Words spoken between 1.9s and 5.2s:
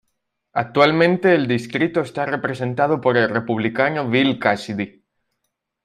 está representado por el Republicano Bill Cassidy.